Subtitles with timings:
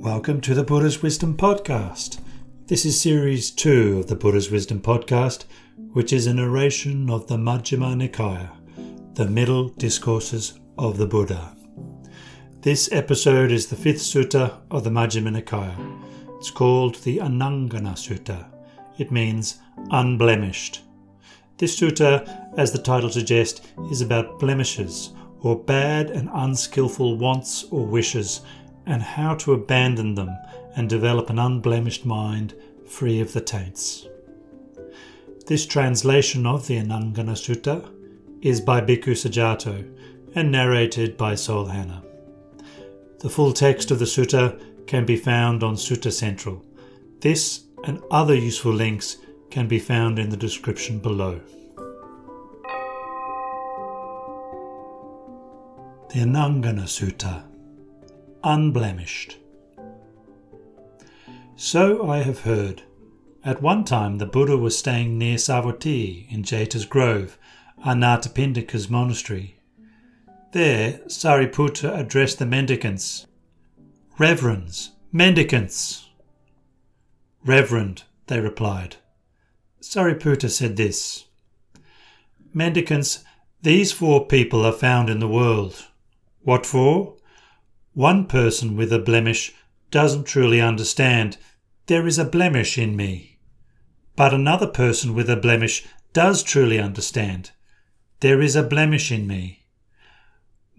[0.00, 2.20] Welcome to the Buddha's Wisdom Podcast.
[2.68, 5.44] This is series two of the Buddha's Wisdom Podcast,
[5.92, 8.48] which is a narration of the Majjhima Nikaya,
[9.14, 11.52] the middle discourses of the Buddha.
[12.60, 16.36] This episode is the fifth sutta of the Majjhima Nikaya.
[16.38, 18.46] It's called the Anangana Sutta.
[18.98, 19.58] It means
[19.90, 20.82] unblemished.
[21.56, 27.84] This sutta, as the title suggests, is about blemishes or bad and unskilful wants or
[27.84, 28.42] wishes
[28.88, 30.34] and how to abandon them
[30.74, 32.54] and develop an unblemished mind
[32.86, 34.06] free of the taints.
[35.46, 37.88] This translation of the Anangana Sutta
[38.40, 39.86] is by Bhikkhu Sujato
[40.34, 42.02] and narrated by Sol Hanna.
[43.20, 46.64] The full text of the sutta can be found on Sutta Central.
[47.20, 49.18] This and other useful links
[49.50, 51.40] can be found in the description below.
[56.10, 57.44] The Anangana Sutta
[58.44, 59.36] Unblemished.
[61.56, 62.82] So I have heard.
[63.44, 67.36] At one time the Buddha was staying near Savatthi in Jeta's Grove,
[67.84, 69.58] Anathapindika's monastery.
[70.52, 73.26] There Sariputta addressed the mendicants.
[74.18, 76.08] Reverends, mendicants!
[77.44, 78.96] Reverend, they replied.
[79.80, 81.26] Sariputta said this
[82.54, 83.24] Mendicants,
[83.62, 85.86] these four people are found in the world.
[86.42, 87.17] What four?
[87.98, 89.52] One person with a blemish
[89.90, 91.36] doesn't truly understand
[91.86, 93.40] there is a blemish in me.
[94.14, 97.50] But another person with a blemish does truly understand
[98.20, 99.66] there is a blemish in me.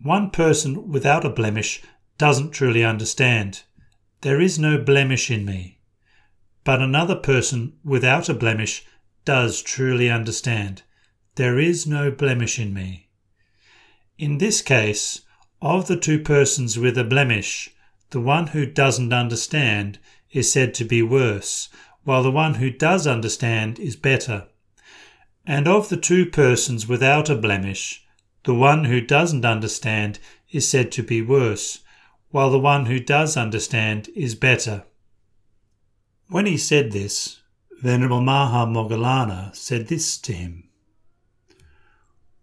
[0.02, 1.82] One person without a blemish
[2.18, 3.64] doesn't truly understand
[4.22, 5.82] there is no blemish in me.
[6.64, 8.86] But another person without a blemish
[9.26, 10.84] does truly understand
[11.36, 13.10] there is no blemish in me.
[14.18, 15.24] In this case,
[15.62, 17.70] of the two persons with a blemish,
[18.12, 20.00] the one who doesn't understand
[20.32, 21.70] is said to be worse,
[22.04, 24.48] while the one who does understand is better.
[25.46, 28.06] And of the two persons without a blemish,
[28.44, 30.20] the one who doesn't understand
[30.52, 31.80] is said to be worse,
[32.30, 34.86] while the one who does understand is better.
[36.30, 37.42] When he said this,
[37.82, 40.70] Venerable Maha Moggallana said this to him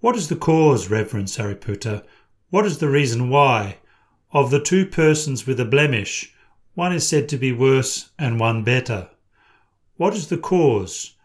[0.00, 2.05] What is the cause, Reverend Sariputta,
[2.51, 3.79] what is the reason why,
[4.31, 6.33] of the two persons with a blemish,
[6.75, 9.09] one is said to be worse and one better?
[9.97, 11.17] What is the cause?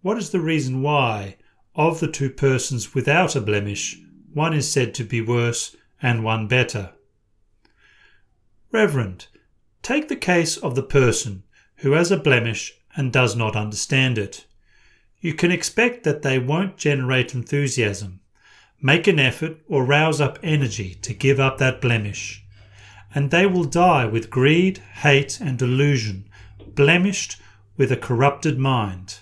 [0.00, 1.36] What is the reason why,
[1.74, 4.00] of the two persons without a blemish,
[4.32, 6.92] one is said to be worse and one better?
[8.72, 9.26] Reverend,
[9.82, 11.42] take the case of the person
[11.76, 14.46] who has a blemish and does not understand it.
[15.20, 18.20] You can expect that they won't generate enthusiasm
[18.82, 22.44] make an effort or rouse up energy to give up that blemish.
[23.14, 26.28] And they will die with greed, hate, and delusion,
[26.74, 27.36] blemished
[27.76, 29.20] with a corrupted mind.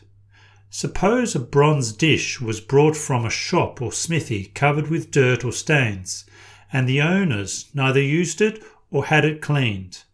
[0.71, 5.53] Suppose a bronze dish was brought from a shop or smithy covered with dirt or
[5.53, 6.27] stains,
[6.73, 10.05] and the owners neither used it or had it cleaned,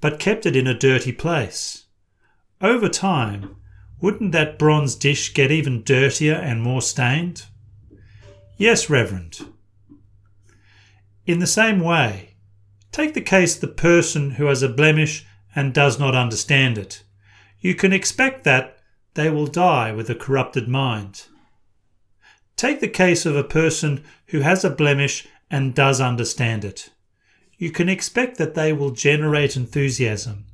[0.00, 1.86] but kept it in a dirty place.
[2.60, 3.56] Over time,
[4.00, 7.46] wouldn't that bronze dish get even dirtier and more stained?
[8.60, 9.40] Yes, Reverend.
[11.24, 12.34] In the same way,
[12.92, 15.24] take the case of the person who has a blemish
[15.56, 17.02] and does not understand it.
[17.60, 18.76] You can expect that
[19.14, 21.22] they will die with a corrupted mind.
[22.54, 26.90] Take the case of a person who has a blemish and does understand it.
[27.56, 30.44] You can expect that they will generate enthusiasm,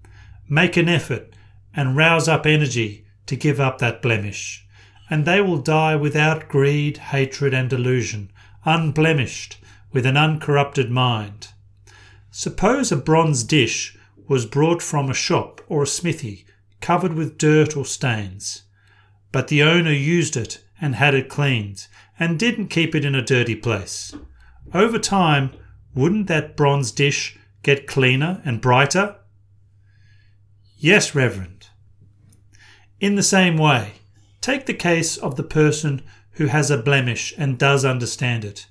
[0.49, 1.35] make an effort,
[1.75, 4.66] and rouse up energy to give up that blemish
[5.09, 8.31] and they will die without greed, hatred, and delusion,
[8.65, 9.59] unblemished,
[9.93, 11.49] with an uncorrupted mind.
[12.31, 13.97] Suppose a bronze dish
[14.29, 16.45] was brought from a shop or a smithy,
[16.81, 18.65] covered with dirt or stains,
[19.33, 21.87] but the owner used it and had it cleaned,
[22.19, 24.15] and didn't keep it in a dirty place.
[24.75, 25.53] Over time,
[25.95, 29.17] wouldn't that bronze dish get cleaner and brighter?
[30.77, 31.69] Yes, Reverend.
[33.01, 33.93] In the same way,
[34.47, 36.03] Take the case of the person
[36.35, 38.69] who has a blemish and does understand it.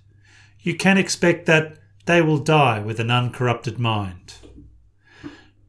[0.61, 1.75] You can expect that
[2.05, 4.35] they will die with an uncorrupted mind.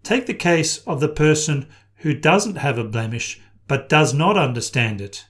[0.04, 1.66] Take the case of the person
[1.96, 5.26] who doesn't have a blemish but does not understand it.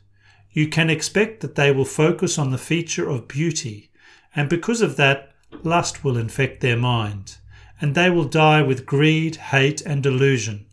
[0.50, 3.90] You can expect that they will focus on the feature of beauty,
[4.34, 5.32] and because of that,
[5.62, 7.38] lust will infect their mind,
[7.80, 10.66] and they will die with greed, hate, and delusion,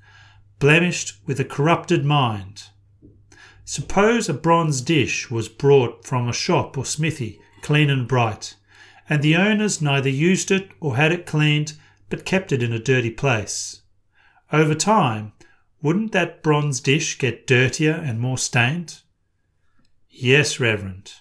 [0.60, 2.64] blemished with a corrupted mind.
[3.66, 8.56] Suppose a bronze dish was brought from a shop or smithy, clean and bright,
[9.10, 11.74] and the owners neither used it or had it cleaned,
[12.10, 13.82] but kept it in a dirty place.
[14.52, 15.34] over time,
[15.82, 19.02] wouldn't that bronze dish get dirtier and more stained?
[20.10, 21.14] Yes, Reverend.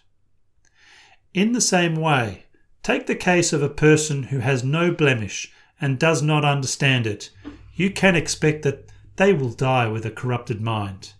[1.33, 2.45] In the same way,
[2.83, 5.51] take the case of a person who has no blemish
[5.81, 7.31] and does not understand it.
[7.75, 11.15] You can expect that they will die with a corrupted mind.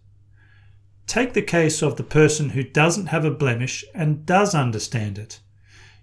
[1.07, 5.41] Take the case of the person who doesn't have a blemish and does understand it.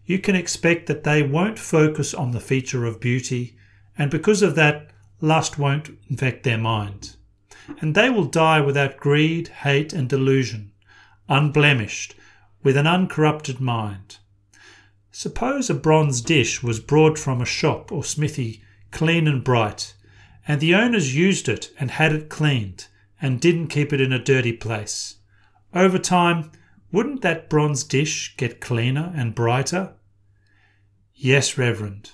[0.06, 3.56] You can expect that they won't focus on the feature of beauty,
[3.98, 4.92] and because of that,
[5.22, 7.16] lust won't infect their mind.
[7.80, 10.72] And they will die without greed, hate, and delusion,
[11.28, 12.16] unblemished,
[12.64, 14.18] with an uncorrupted mind.
[15.12, 19.94] Suppose a bronze dish was brought from a shop or smithy, clean and bright,
[20.48, 22.88] and the owners used it and had it cleaned
[23.22, 25.16] and didn't keep it in a dirty place.
[25.74, 26.52] Over time,
[26.92, 29.94] wouldn't that bronze dish get cleaner and brighter?
[31.14, 32.12] Yes, Reverend.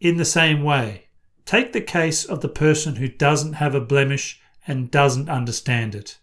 [0.00, 1.06] In the same way,
[1.46, 6.18] take the case of the person who doesn't have a blemish and doesn't understand it.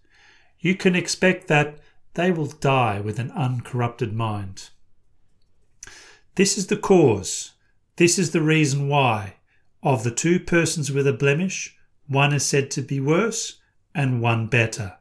[0.59, 1.79] You can expect that
[2.13, 4.69] they will die with an uncorrupted mind.
[6.35, 7.53] This is the cause,
[7.95, 9.35] this is the reason why,
[9.81, 11.75] of the two persons with a blemish,
[12.07, 13.59] one is said to be worse
[13.97, 14.95] and one better.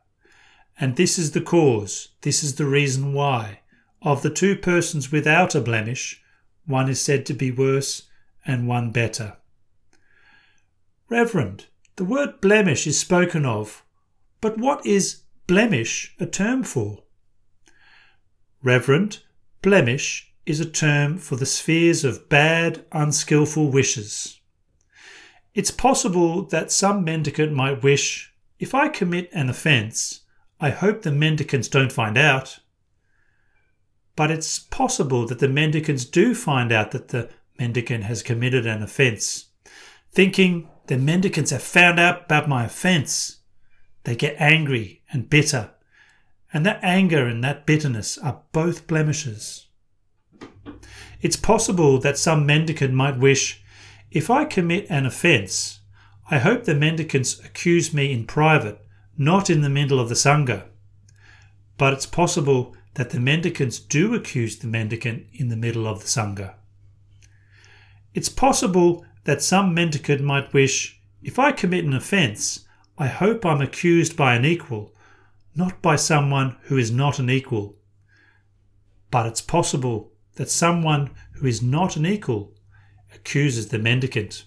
[0.80, 3.60] And this is the cause, this is the reason why.
[4.00, 6.22] Of the two persons without a blemish,
[6.66, 8.04] one is said to be worse
[8.46, 9.36] and one better.
[11.10, 11.66] Reverend,
[11.96, 13.84] the word blemish is spoken of,
[14.40, 17.02] but what is blemish a term for?
[18.62, 19.20] Reverend,
[19.60, 24.40] blemish is a term for the spheres of bad, unskilful wishes.
[25.54, 30.20] It's possible that some mendicant might wish if I commit an offence,
[30.60, 32.60] I hope the mendicants don't find out.
[34.14, 38.82] But it's possible that the mendicants do find out that the mendicant has committed an
[38.82, 39.46] offence,
[40.10, 43.38] thinking the mendicants have found out about my offence.
[44.04, 45.72] They get angry and bitter,
[46.52, 49.66] and that anger and that bitterness are both blemishes.
[51.20, 53.62] It's possible that some mendicant might wish,
[54.10, 55.75] if I commit an offence,
[56.28, 58.84] I hope the mendicants accuse me in private,
[59.16, 60.64] not in the middle of the Sangha.
[61.78, 66.06] But it's possible that the mendicants do accuse the mendicant in the middle of the
[66.06, 66.54] Sangha.
[68.12, 72.66] It's possible that some mendicant might wish, if I commit an offence,
[72.98, 74.94] I hope I'm accused by an equal,
[75.54, 77.76] not by someone who is not an equal.
[79.10, 82.54] But it's possible that someone who is not an equal
[83.14, 84.44] accuses the mendicant.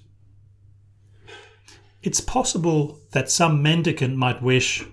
[2.02, 4.86] It's possible that some mendicant might wish,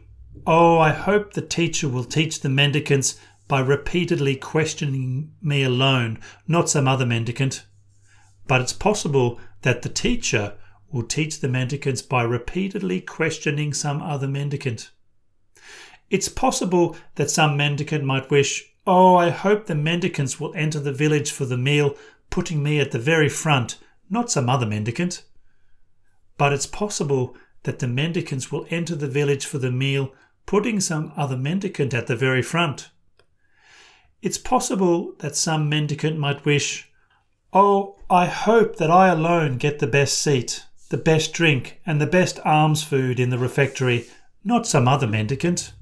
[0.45, 6.19] Oh, I hope the teacher will teach the mendicants by repeatedly questioning me alone,
[6.49, 7.65] not some other mendicant.
[8.49, 10.55] But it's possible that the teacher
[10.91, 14.91] will teach the mendicants by repeatedly questioning some other mendicant.
[16.11, 20.93] It's possible that some mendicant might wish, Oh, I hope the mendicants will enter the
[20.93, 21.97] village for the meal,
[22.31, 23.79] putting me at the very front,
[24.11, 25.23] not some other mendicant
[26.39, 30.13] but it's possible that the mendicants will enter the village for the meal,
[30.47, 32.91] putting some other mendicant at the very front.
[34.23, 36.91] It's possible that some mendicant might wish,
[37.53, 42.07] Oh, I hope that I alone get the best seat, the best drink, and the
[42.07, 44.07] best alms food in the refectory,
[44.45, 45.73] not some other mendicant.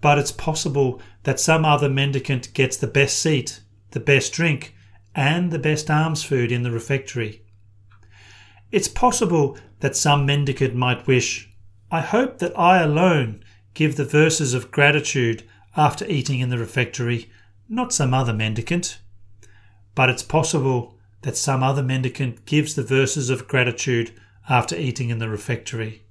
[0.00, 3.60] But it's possible that some other mendicant gets the best seat,
[3.90, 4.74] the best drink,
[5.14, 7.41] and the best alms food in the refectory.
[8.72, 11.50] It's possible that some mendicant might wish,
[11.90, 15.42] I hope that I alone give the verses of gratitude
[15.76, 17.30] after eating in the refectory,
[17.68, 18.98] not some other mendicant.
[19.94, 24.12] But it's possible that some other mendicant gives the verses of gratitude
[24.48, 26.04] after eating in the refectory.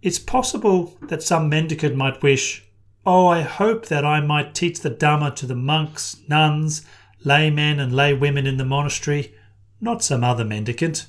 [0.00, 2.64] It's possible that some mendicant might wish,
[3.04, 6.86] Oh, I hope that I might teach the Dhamma to the monks, nuns,
[7.24, 9.34] laymen, and laywomen in the monastery,
[9.82, 11.06] not some other mendicant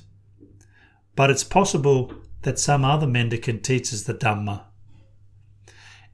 [1.16, 2.12] but it's possible
[2.42, 4.64] that some other mendicant teaches the Dhamma.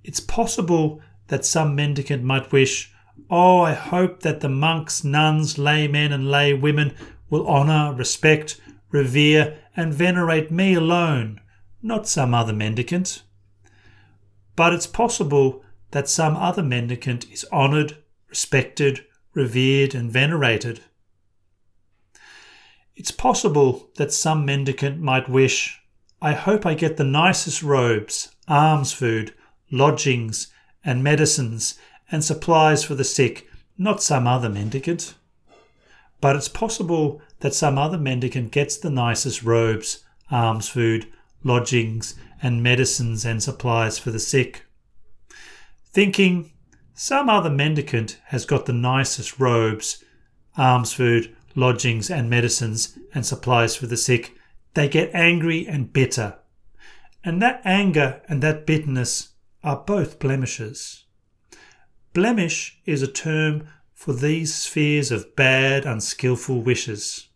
[0.02, 2.92] It's possible that some mendicant might wish,
[3.30, 6.94] Oh, I hope that the monks, nuns, laymen, and laywomen
[7.30, 8.60] will honour, respect,
[8.90, 11.40] revere, and venerate me alone,
[11.82, 13.22] not some other mendicant.
[14.54, 17.98] But it's possible that some other mendicant is honoured,
[18.28, 20.80] respected, revered, and venerated.
[22.96, 25.82] It's possible that some mendicant might wish,
[26.22, 29.34] I hope I get the nicest robes, alms food,
[29.70, 30.48] lodgings,
[30.82, 31.78] and medicines,
[32.10, 35.14] and supplies for the sick, not some other mendicant.
[36.22, 41.06] But it's possible that some other mendicant gets the nicest robes, alms food,
[41.44, 44.64] lodgings, and medicines and supplies for the sick.
[45.84, 46.50] Thinking,
[46.94, 50.02] some other mendicant has got the nicest robes,
[50.56, 54.36] alms food, lodgings, and medicines and supplies for the sick,
[54.74, 56.38] they get angry and bitter.
[57.24, 59.30] And that anger and that bitterness
[59.64, 61.04] are both blemishes.
[62.12, 67.28] Blemish is a term for these spheres of bad, unskilful wishes.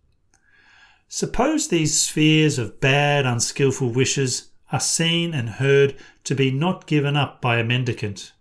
[1.08, 7.16] Suppose these spheres of bad, unskilful wishes are seen and heard to be not given
[7.16, 8.32] up by a mendicant.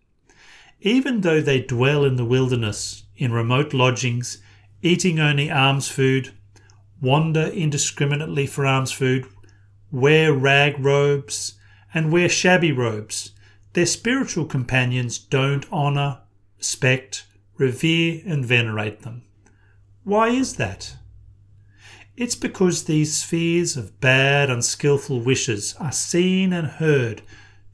[0.81, 4.41] Even though they dwell in the wilderness, in remote lodgings,
[4.81, 6.31] eating only alms food,
[7.01, 9.25] wander indiscriminately for alms food,
[9.91, 11.55] wear rag robes,
[11.93, 13.31] and wear shabby robes,
[13.74, 16.19] their spiritual companions don't honour,
[16.57, 17.25] respect,
[17.57, 19.24] revere, and venerate them.
[20.03, 20.95] Why is that?
[22.17, 27.21] It's because these spheres of bad, unskilful wishes are seen and heard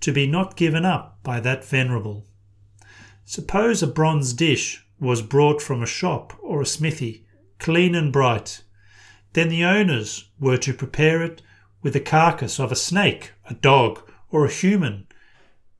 [0.02, 2.28] to be not given up by that venerable.
[3.24, 7.25] Suppose a bronze dish was brought from a shop or a smithy,
[7.60, 8.64] clean and bright.
[9.34, 11.42] Then the owners were to prepare it
[11.82, 15.08] with the carcass of a snake, a dog, or a human,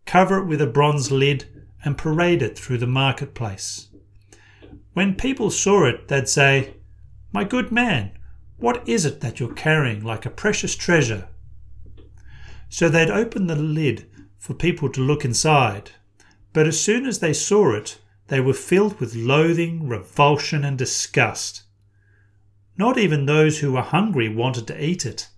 [0.06, 1.46] cover it with a bronze lid,
[1.84, 3.90] and parade it through the marketplace.
[4.94, 6.76] When people saw it, they'd say,
[7.32, 8.12] My good man,
[8.58, 11.28] what is it that you're carrying like a precious treasure?
[12.70, 15.92] So they'd open the lid for people to look inside.
[16.54, 21.64] But as soon as they saw it, they were filled with loathing, revulsion, and disgust.
[22.78, 25.30] Not even those who were hungry wanted to eat it,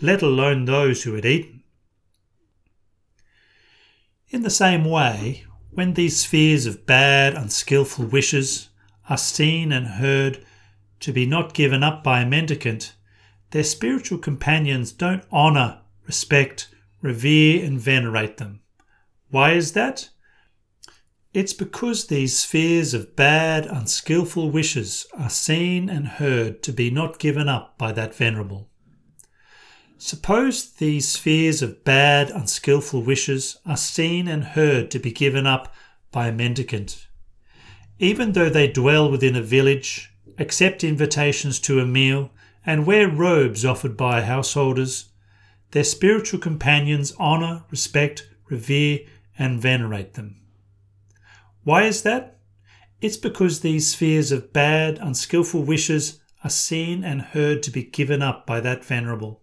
[0.00, 1.62] let alone those who had eaten.
[4.30, 8.68] In the same way, when these spheres of bad, unskilful wishes
[9.08, 10.44] are seen and heard
[11.00, 12.94] to be not given up by a mendicant,
[13.50, 16.68] their spiritual companions don't honour, respect,
[17.02, 18.60] revere, and venerate them.
[19.30, 20.10] Why is that?
[21.32, 27.20] It's because these spheres of bad, unskilful wishes are seen and heard to be not
[27.20, 28.68] given up by that venerable.
[29.96, 35.72] Suppose these spheres of bad, unskilful wishes are seen and heard to be given up
[36.10, 37.06] by a mendicant.
[38.00, 42.32] Even though they dwell within a village, accept invitations to a meal,
[42.66, 45.10] and wear robes offered by householders,
[45.70, 49.00] their spiritual companions honour, respect, revere,
[49.38, 50.39] and venerate them.
[51.64, 52.38] Why is that?
[53.00, 58.22] It's because these spheres of bad, unskilful wishes are seen and heard to be given
[58.22, 59.42] up by that venerable.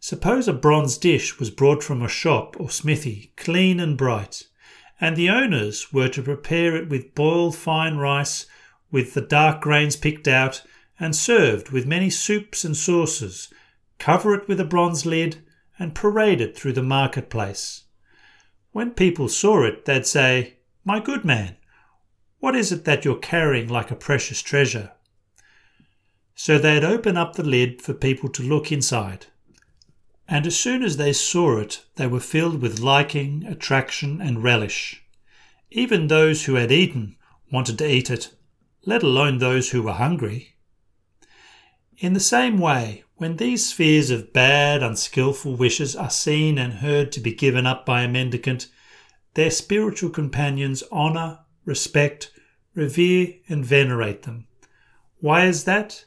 [0.00, 4.44] Suppose a bronze dish was brought from a shop or smithy, clean and bright,
[5.00, 8.46] and the owners were to prepare it with boiled fine rice,
[8.90, 10.62] with the dark grains picked out,
[11.00, 13.52] and served with many soups and sauces,
[13.98, 15.42] cover it with a bronze lid,
[15.78, 17.84] and parade it through the marketplace.
[18.72, 20.57] When people saw it, they'd say,
[20.88, 21.58] My good man,
[22.38, 24.92] what is it that you're carrying like a precious treasure?
[26.34, 29.26] So they'd open up the lid for people to look inside.
[30.26, 35.04] And as soon as they saw it, they were filled with liking, attraction, and relish.
[35.70, 37.16] Even those who had eaten
[37.52, 38.34] wanted to eat it,
[38.86, 40.54] let alone those who were hungry.
[41.98, 47.12] In the same way, when these spheres of bad, unskilful wishes are seen and heard
[47.12, 48.68] to be given up by a mendicant,
[49.38, 52.32] their spiritual companions honour, respect,
[52.74, 54.48] revere, and venerate them.
[55.20, 56.06] Why is that?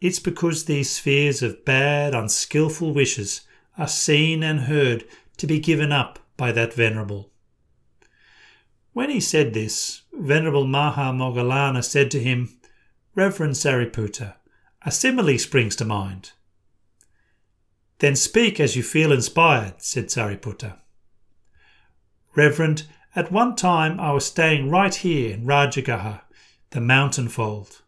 [0.00, 3.40] It's because these spheres of bad, unskilful wishes
[3.76, 5.04] are seen and heard
[5.38, 7.32] to be given up by that venerable.
[8.92, 12.60] When he said this, Venerable Maha Moggallana said to him,
[13.16, 14.34] Reverend Sariputta,
[14.82, 16.30] a simile springs to mind.
[17.98, 20.76] Then speak as you feel inspired, said Sariputta.
[22.38, 22.84] Reverend,
[23.16, 26.20] at one time I was staying right here in Rajagaha,
[26.70, 27.82] the mountain fold.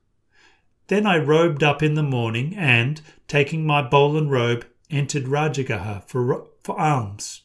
[0.89, 6.03] Then I robed up in the morning and, taking my bowl and robe, entered Rajagaha
[6.09, 7.43] for, for alms.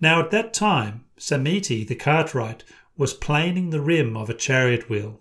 [0.00, 2.64] Now at that time, Samiti, the cartwright,
[2.96, 5.20] was planing the rim of a chariot wheel.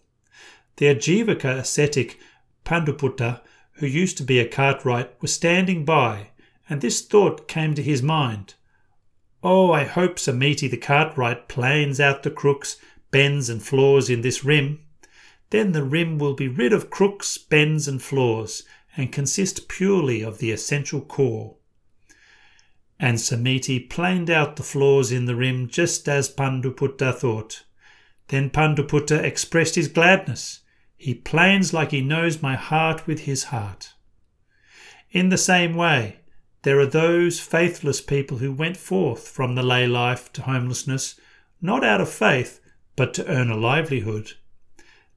[0.77, 2.17] The Ajivaka ascetic
[2.65, 3.41] Panduputta,
[3.73, 6.31] who used to be a cartwright, was standing by,
[6.67, 8.55] and this thought came to his mind.
[9.47, 12.77] Oh, I hope Samiti the cartwright planes out the crooks,
[13.11, 14.79] bends, and flaws in this rim.
[15.51, 18.63] Then the rim will be rid of crooks, bends, and flaws,
[18.97, 21.57] and consist purely of the essential core.
[22.99, 27.65] And Samiti planed out the flaws in the rim just as Panduputta thought.
[28.29, 30.61] Then Panduputta expressed his gladness.
[30.97, 33.93] He planes like he knows my heart with his heart.
[35.11, 36.21] In the same way,
[36.65, 41.13] there are those faithless people who went forth from the lay life to homelessness,
[41.61, 42.59] not out of faith,
[42.95, 44.31] but to earn a livelihood.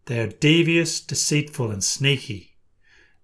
[0.04, 2.58] They are devious, deceitful, and sneaky.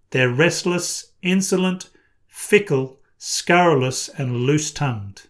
[0.09, 1.91] They're restless, insolent,
[2.27, 5.25] fickle, scurrilous, and loose tongued.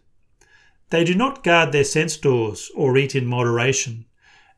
[0.90, 4.04] They do not guard their sense doors or eat in moderation,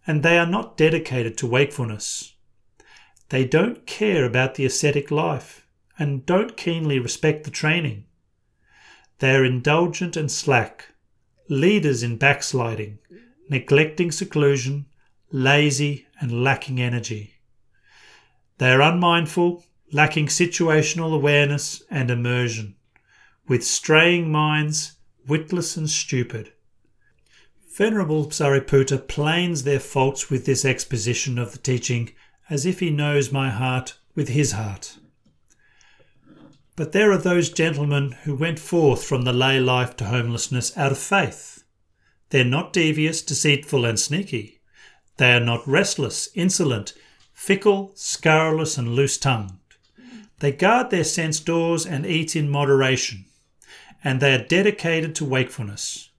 [0.06, 2.34] and they are not dedicated to wakefulness.
[3.30, 5.66] They don't care about the ascetic life
[5.98, 8.02] and don't keenly respect the training.
[9.18, 10.88] They are indulgent and slack,
[11.48, 12.98] leaders in backsliding,
[13.48, 14.86] neglecting seclusion,
[15.30, 17.34] lazy, and lacking energy.
[18.58, 22.76] They are unmindful, lacking situational awareness and immersion,
[23.48, 24.96] with straying minds,
[25.26, 26.52] witless and stupid.
[27.76, 32.12] Venerable Sariputta planes their faults with this exposition of the teaching
[32.48, 34.96] as if he knows my heart with his heart.
[36.76, 40.92] But there are those gentlemen who went forth from the lay life to homelessness out
[40.92, 41.64] of faith.
[42.28, 44.60] They're not devious, deceitful, and sneaky.
[45.16, 46.92] They are not restless, insolent,
[47.32, 49.58] fickle, scurrilous, and loose tongued.
[50.40, 53.24] They guard their sense doors and eat in moderation,
[54.04, 56.10] and they are dedicated to wakefulness.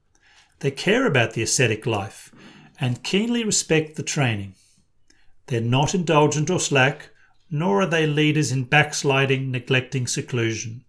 [0.59, 2.33] They care about the ascetic life
[2.79, 4.55] and keenly respect the training.
[5.45, 7.11] They're not indulgent or slack,
[7.49, 10.83] nor are they leaders in backsliding, neglecting seclusion.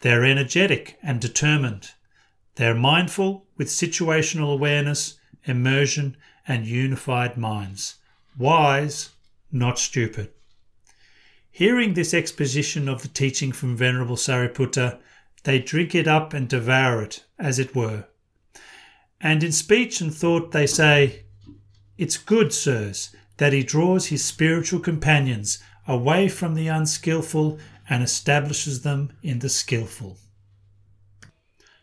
[0.00, 1.90] They're energetic and determined.
[2.56, 7.96] They're mindful with situational awareness, immersion, and unified minds.
[8.36, 9.10] Wise,
[9.52, 10.30] not stupid.
[11.50, 14.98] Hearing this exposition of the teaching from Venerable Sariputta,
[15.44, 18.06] they drink it up and devour it, as it were.
[19.20, 21.24] And in speech and thought they say,
[21.98, 25.58] It's good, sirs, that he draws his spiritual companions
[25.90, 30.16] away from the unskilful and establishes them in the skilful.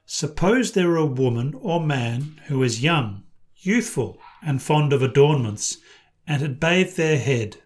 [0.06, 3.24] Suppose there were a woman or man who was young,
[3.58, 5.78] youthful, and fond of adornments,
[6.26, 7.58] and had bathed their head.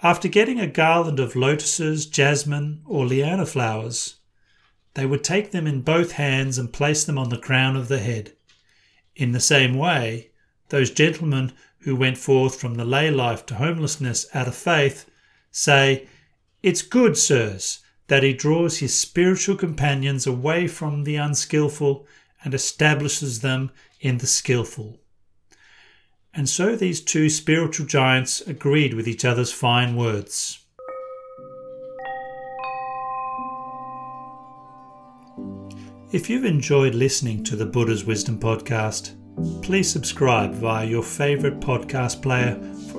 [0.00, 4.16] After getting a garland of lotuses, jasmine, or liana flowers,
[4.94, 7.98] they would take them in both hands and place them on the crown of the
[7.98, 8.32] head.
[9.16, 10.30] In the same way,
[10.68, 15.06] those gentlemen who went forth from the lay life to homelessness out of faith,
[15.50, 16.08] say,
[16.62, 22.06] It's good, sirs, that he draws his spiritual companions away from the unskilful
[22.42, 24.98] and establishes them in the skilful.
[26.34, 30.64] And so these two spiritual giants agreed with each other's fine words.
[36.10, 39.14] If you've enjoyed listening to the Buddha's Wisdom podcast,
[39.62, 42.58] please subscribe via your favourite podcast player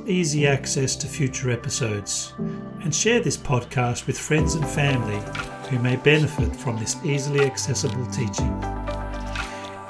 [0.10, 2.34] easy access to future episodes.
[2.84, 5.22] And share this podcast with friends and family
[5.69, 8.52] who may benefit from this easily accessible teaching.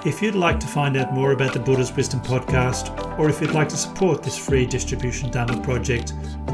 [0.05, 3.51] If you'd like to find out more about the Buddha's Wisdom podcast, or if you'd
[3.51, 6.13] like to support this free distribution Dharma project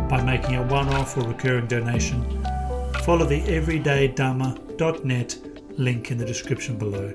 [0.09, 2.23] by making a one off or recurring donation,
[3.03, 5.37] follow the everydaydharma.net
[5.77, 7.13] link in the description below.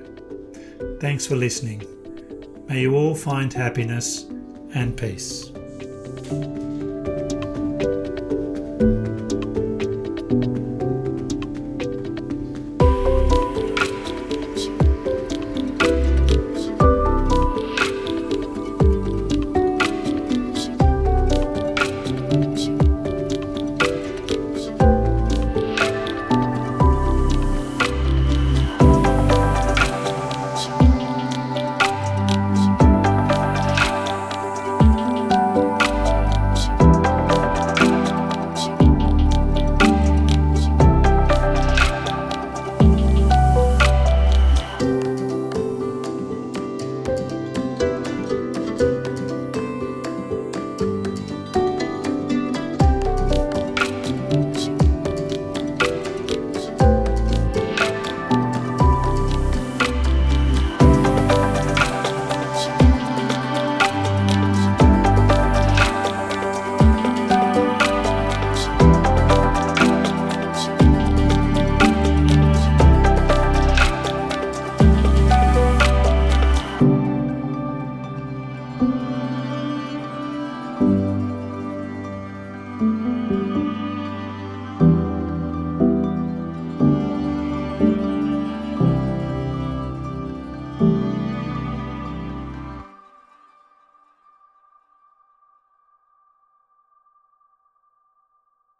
[0.99, 1.85] Thanks for listening.
[2.67, 4.23] May you all find happiness
[4.73, 5.51] and peace.
[6.31, 6.60] Thank you.